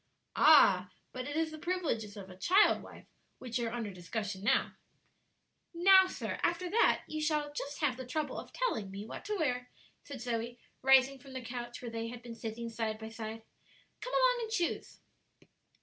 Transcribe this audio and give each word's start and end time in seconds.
"Ah 0.35 0.87
I 0.89 0.93
but 1.13 1.27
it 1.27 1.35
is 1.37 1.51
the 1.51 1.59
privileges 1.59 2.17
of 2.17 2.27
a 2.31 2.35
child 2.35 2.81
wife 2.81 3.05
which 3.37 3.59
are 3.59 3.71
under 3.71 3.91
discussion 3.91 4.43
now," 4.43 4.71
"Now, 5.75 6.07
sir, 6.07 6.39
after 6.41 6.71
that 6.71 7.03
you 7.05 7.21
shall 7.21 7.53
just 7.53 7.81
have 7.81 7.97
the 7.97 8.05
trouble 8.07 8.39
of 8.39 8.51
telling 8.51 8.89
me 8.89 9.05
what 9.05 9.23
to 9.25 9.35
wear," 9.37 9.69
said 10.03 10.19
Zoe, 10.19 10.57
rising 10.81 11.19
from 11.19 11.33
the 11.33 11.43
couch 11.45 11.83
where 11.83 11.91
they 11.91 12.07
had 12.07 12.23
been 12.23 12.33
sitting 12.33 12.67
side 12.67 12.97
by 12.97 13.09
side; 13.09 13.43
"come 13.99 14.13
along 14.15 14.39
and 14.41 14.49
choose." 14.51 15.01